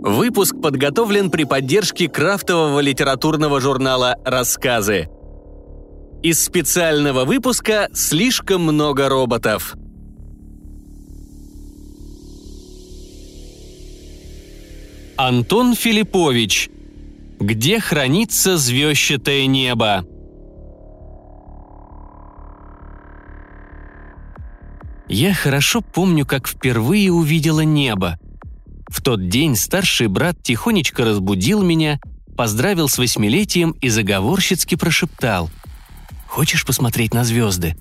Выпуск 0.00 0.54
подготовлен 0.60 1.28
при 1.28 1.42
поддержке 1.42 2.08
крафтового 2.08 2.78
литературного 2.78 3.60
журнала 3.60 4.16
«Рассказы». 4.24 5.08
Из 6.22 6.40
специального 6.40 7.24
выпуска 7.24 7.88
«Слишком 7.92 8.62
много 8.62 9.08
роботов». 9.08 9.74
Антон 15.16 15.74
Филиппович. 15.74 16.70
Где 17.40 17.80
хранится 17.80 18.56
звездчатое 18.56 19.46
небо? 19.46 20.04
Я 25.08 25.34
хорошо 25.34 25.80
помню, 25.80 26.24
как 26.24 26.46
впервые 26.46 27.10
увидела 27.10 27.62
небо. 27.62 28.16
В 28.98 29.00
тот 29.00 29.28
день 29.28 29.54
старший 29.54 30.08
брат 30.08 30.42
тихонечко 30.42 31.04
разбудил 31.04 31.62
меня, 31.62 32.00
поздравил 32.36 32.88
с 32.88 32.98
восьмилетием 32.98 33.70
и 33.80 33.90
заговорщицки 33.90 34.74
прошептал. 34.74 35.50
«Хочешь 36.26 36.66
посмотреть 36.66 37.14
на 37.14 37.22
звезды?» 37.22 37.76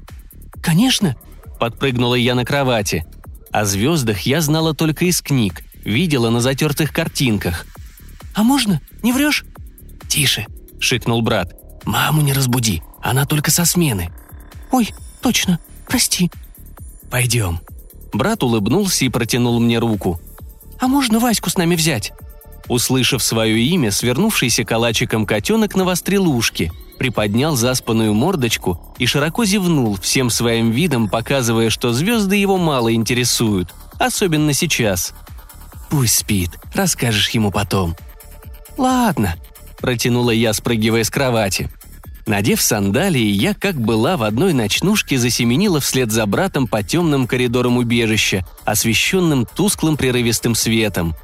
«Конечно!»– 0.61 1.15
подпрыгнула 1.59 2.13
я 2.13 2.35
на 2.35 2.45
кровати. 2.45 3.03
О 3.51 3.65
звездах 3.65 4.21
я 4.21 4.41
знала 4.41 4.75
только 4.75 5.05
из 5.05 5.23
книг, 5.23 5.63
видела 5.83 6.29
на 6.29 6.39
затертых 6.39 6.93
картинках. 6.93 7.65
«А 8.35 8.43
можно? 8.43 8.79
Не 9.01 9.11
врешь?» 9.11 9.43
«Тише!»– 10.07 10.45
шикнул 10.79 11.23
брат. 11.23 11.55
«Маму 11.83 12.21
не 12.21 12.33
разбуди, 12.33 12.83
она 13.01 13.25
только 13.25 13.49
со 13.49 13.65
смены». 13.65 14.11
«Ой, 14.71 14.93
точно, 15.23 15.57
прости», 15.89 16.29
«Пойдем». 17.09 17.59
Брат 18.13 18.43
улыбнулся 18.43 19.03
и 19.03 19.09
протянул 19.09 19.59
мне 19.59 19.79
руку. 19.79 20.21
«А 20.79 20.87
можно 20.87 21.19
Ваську 21.19 21.49
с 21.49 21.57
нами 21.57 21.75
взять?» 21.75 22.13
Услышав 22.67 23.23
свое 23.23 23.59
имя, 23.59 23.91
свернувшийся 23.91 24.65
калачиком 24.65 25.25
котенок 25.25 25.75
навострил 25.75 26.29
ушки, 26.29 26.71
приподнял 26.99 27.55
заспанную 27.55 28.13
мордочку 28.13 28.93
и 28.97 29.05
широко 29.05 29.45
зевнул, 29.45 29.97
всем 30.01 30.29
своим 30.29 30.71
видом 30.71 31.07
показывая, 31.07 31.69
что 31.69 31.93
звезды 31.93 32.35
его 32.35 32.57
мало 32.57 32.93
интересуют, 32.93 33.73
особенно 33.99 34.53
сейчас. 34.53 35.13
«Пусть 35.89 36.19
спит, 36.19 36.51
расскажешь 36.73 37.29
ему 37.29 37.51
потом». 37.51 37.95
«Ладно»,– 38.77 39.35
протянула 39.79 40.31
я, 40.31 40.51
спрыгивая 40.51 41.05
с 41.05 41.09
кровати. 41.09 41.69
Надев 42.27 42.61
сандалии, 42.61 43.31
я, 43.31 43.53
как 43.53 43.79
была 43.79 44.17
в 44.17 44.23
одной 44.23 44.51
ночнушке, 44.51 45.17
засеменила 45.17 45.79
вслед 45.79 46.11
за 46.11 46.25
братом 46.25 46.67
по 46.67 46.83
темным 46.83 47.25
коридорам 47.25 47.77
убежища, 47.77 48.45
освещенным 48.65 49.45
тусклым 49.45 49.95
прерывистым 49.95 50.53
светом. 50.53 51.15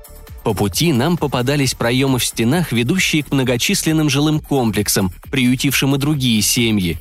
По 0.45 0.53
пути 0.53 0.93
нам 0.93 1.17
попадались 1.17 1.73
проемы 1.73 2.19
в 2.19 2.25
стенах, 2.25 2.71
ведущие 2.71 3.23
к 3.23 3.33
многочисленным 3.33 4.09
жилым 4.09 4.39
комплексам, 4.39 5.11
приютившим 5.29 5.93
и 5.95 5.97
другие 5.97 6.41
семьи. 6.41 6.97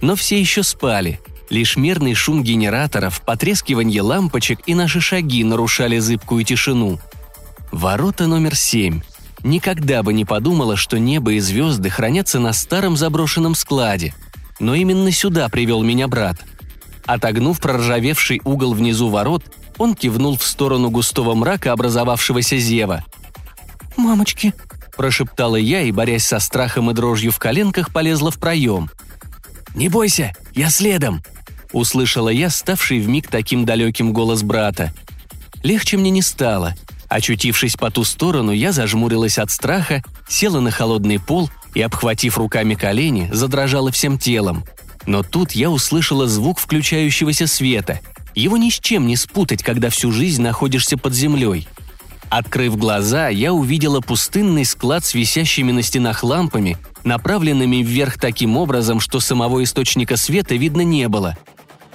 Но 0.00 0.16
все 0.16 0.40
еще 0.40 0.62
спали. 0.62 1.20
Лишь 1.50 1.76
мерный 1.76 2.14
шум 2.14 2.42
генераторов, 2.42 3.20
потрескивание 3.20 4.00
лампочек 4.00 4.60
и 4.64 4.74
наши 4.74 5.02
шаги 5.02 5.44
нарушали 5.44 5.98
зыбкую 5.98 6.44
тишину. 6.44 6.98
Ворота 7.70 8.26
номер 8.26 8.56
семь– 8.56 9.02
Никогда 9.44 10.02
бы 10.02 10.14
не 10.14 10.24
подумала, 10.24 10.74
что 10.74 10.98
небо 10.98 11.34
и 11.34 11.38
звезды 11.38 11.90
хранятся 11.90 12.40
на 12.40 12.54
старом 12.54 12.96
заброшенном 12.96 13.54
складе. 13.54 14.14
Но 14.58 14.74
именно 14.74 15.12
сюда 15.12 15.50
привел 15.50 15.82
меня 15.82 16.08
брат. 16.08 16.42
Отогнув 17.04 17.60
проржавевший 17.60 18.40
угол 18.44 18.72
внизу 18.72 19.10
ворот, 19.10 19.44
он 19.76 19.94
кивнул 19.94 20.38
в 20.38 20.44
сторону 20.44 20.88
густого 20.88 21.34
мрака, 21.34 21.72
образовавшегося 21.72 22.56
зева. 22.56 23.04
«Мамочки!»– 23.98 24.54
прошептала 24.96 25.56
я 25.56 25.82
и, 25.82 25.92
борясь 25.92 26.24
со 26.24 26.38
страхом 26.38 26.90
и 26.90 26.94
дрожью 26.94 27.30
в 27.30 27.38
коленках, 27.38 27.92
полезла 27.92 28.30
в 28.30 28.38
проем. 28.38 28.88
«Не 29.74 29.90
бойся, 29.90 30.32
я 30.54 30.70
следом!»– 30.70 31.22
услышала 31.72 32.30
я, 32.30 32.48
ставший 32.48 32.98
вмиг 32.98 33.28
таким 33.28 33.66
далеким 33.66 34.14
голос 34.14 34.42
брата. 34.42 34.94
Легче 35.62 35.98
мне 35.98 36.08
не 36.08 36.22
стало– 36.22 36.74
Очутившись 37.14 37.76
по 37.76 37.92
ту 37.92 38.02
сторону, 38.02 38.50
я 38.50 38.72
зажмурилась 38.72 39.38
от 39.38 39.48
страха, 39.48 40.02
села 40.26 40.58
на 40.58 40.72
холодный 40.72 41.20
пол 41.20 41.48
и, 41.72 41.80
обхватив 41.80 42.38
руками 42.38 42.74
колени, 42.74 43.30
задрожала 43.32 43.92
всем 43.92 44.18
телом. 44.18 44.64
Но 45.06 45.22
тут 45.22 45.52
я 45.52 45.70
услышала 45.70 46.26
звук 46.26 46.58
включающегося 46.58 47.46
света. 47.46 48.00
Его 48.34 48.56
ни 48.56 48.68
с 48.68 48.80
чем 48.80 49.06
не 49.06 49.14
спутать, 49.14 49.62
когда 49.62 49.90
всю 49.90 50.10
жизнь 50.10 50.42
находишься 50.42 50.98
под 50.98 51.14
землей. 51.14 51.68
Открыв 52.30 52.76
глаза, 52.76 53.28
я 53.28 53.52
увидела 53.52 54.00
пустынный 54.00 54.64
склад 54.64 55.04
с 55.04 55.14
висящими 55.14 55.70
на 55.70 55.82
стенах 55.82 56.24
лампами, 56.24 56.78
направленными 57.04 57.76
вверх 57.76 58.18
таким 58.18 58.56
образом, 58.56 58.98
что 58.98 59.20
самого 59.20 59.62
источника 59.62 60.16
света 60.16 60.56
видно 60.56 60.80
не 60.80 61.06
было– 61.06 61.38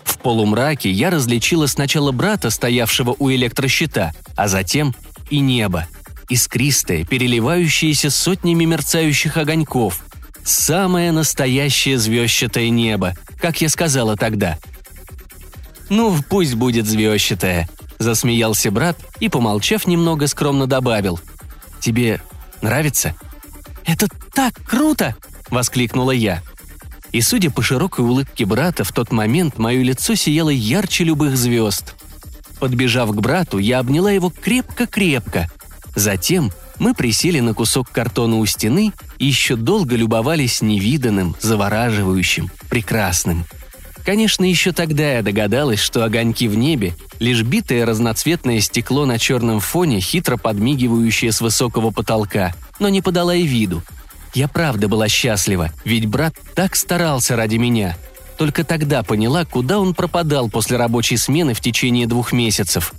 в 0.09 0.21
полумраке 0.21 0.91
я 0.91 1.11
различила 1.11 1.67
сначала 1.67 2.11
брата, 2.11 2.49
стоявшего 2.49 3.15
у 3.19 3.31
электрощита, 3.31 4.11
а 4.35 4.47
затем 4.47 4.95
и 5.29 5.39
небо. 5.39 5.87
Искристое, 6.29 7.05
переливающееся 7.05 8.09
сотнями 8.09 8.65
мерцающих 8.65 9.37
огоньков. 9.37 10.03
Самое 10.43 11.11
настоящее 11.11 11.97
звездчатое 11.97 12.69
небо, 12.69 13.15
как 13.41 13.61
я 13.61 13.69
сказала 13.69 14.15
тогда. 14.15 14.57
«Ну, 15.89 16.15
пусть 16.29 16.53
будет 16.53 16.87
звездчатое»,– 16.87 17.67
засмеялся 17.99 18.69
брат 18.71 18.97
и, 19.19 19.27
помолчав 19.27 19.87
немного, 19.87 20.27
скромно 20.27 20.67
добавил. 20.67 21.19
«Тебе 21.79 22.21
нравится?» 22.61 23.15
«Это 23.85 24.07
так 24.33 24.53
круто!»– 24.65 25.15
воскликнула 25.49 26.11
я. 26.11 26.43
И, 27.11 27.21
судя 27.21 27.49
по 27.49 27.63
широкой 27.63 28.05
улыбке 28.05 28.45
брата, 28.45 28.83
в 28.83 28.91
тот 28.91 29.11
момент 29.11 29.57
мое 29.57 29.81
лицо 29.81 30.13
сияло 30.13 30.49
ярче 30.49 31.03
любых 31.03 31.35
звезд. 31.37 31.95
Подбежав 32.59 33.11
к 33.11 33.15
брату, 33.15 33.57
я 33.57 33.79
обняла 33.79 34.11
его 34.11 34.29
крепко-крепко. 34.29 35.49
Затем 35.95 36.51
мы 36.77 36.93
присели 36.93 37.39
на 37.39 37.53
кусок 37.53 37.89
картона 37.89 38.37
у 38.37 38.45
стены 38.45 38.93
и 39.17 39.25
еще 39.25 39.55
долго 39.55 39.95
любовались 39.95 40.61
невиданным, 40.61 41.35
завораживающим, 41.39 42.49
прекрасным. 42.69 43.45
Конечно, 44.05 44.43
еще 44.43 44.71
тогда 44.71 45.13
я 45.13 45.21
догадалась, 45.21 45.79
что 45.79 46.03
огоньки 46.03 46.47
в 46.47 46.55
небе– 46.55 46.95
лишь 47.19 47.43
битое 47.43 47.85
разноцветное 47.85 48.61
стекло 48.61 49.05
на 49.05 49.19
черном 49.19 49.59
фоне, 49.59 49.99
хитро 49.99 50.37
подмигивающее 50.37 51.33
с 51.33 51.41
высокого 51.41 51.91
потолка, 51.91 52.55
но 52.79 52.87
не 52.87 53.01
подала 53.01 53.35
и 53.35 53.45
виду. 53.45 53.83
Я 54.33 54.47
правда 54.47 54.87
была 54.87 55.09
счастлива, 55.09 55.71
ведь 55.83 56.05
брат 56.05 56.33
так 56.55 56.77
старался 56.77 57.35
ради 57.35 57.57
меня– 57.57 57.97
только 58.39 58.63
тогда 58.63 59.03
поняла, 59.03 59.43
куда 59.43 59.79
он 59.79 59.93
пропадал 59.93 60.49
после 60.49 60.77
рабочей 60.77 61.17
смены 61.17 61.53
в 61.53 61.59
течение 61.59 62.07
двух 62.07 62.31
месяцев. 62.31 62.93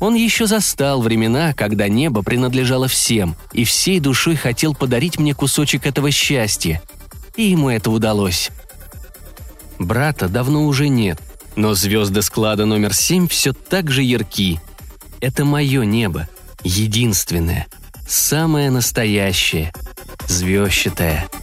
Он 0.00 0.14
еще 0.14 0.46
застал 0.46 1.02
времена, 1.02 1.52
когда 1.52 1.86
небо 1.86 2.22
принадлежало 2.22 2.88
всем, 2.88 3.36
и 3.52 3.64
всей 3.64 4.00
душой 4.00 4.36
хотел 4.36 4.74
подарить 4.74 5.18
мне 5.18 5.34
кусочек 5.34 5.84
этого 5.84 6.10
счастья. 6.10 6.80
И 7.36 7.42
ему 7.42 7.68
это 7.68 7.90
удалось. 7.90 8.48
Брата 9.78 10.30
давно 10.30 10.64
уже 10.64 10.88
нет, 10.88 11.20
но 11.54 11.74
звезды 11.74 12.22
склада 12.22 12.64
номер 12.64 12.94
семь 12.94 13.28
все 13.28 13.52
так 13.52 13.90
же 13.90 14.02
ярки. 14.02 14.62
Это 15.20 15.44
мое 15.44 15.84
небо, 15.84 16.26
единственное, 16.64 17.66
самое 18.08 18.70
настоящее, 18.70 19.74
звездчатое– 20.26 21.28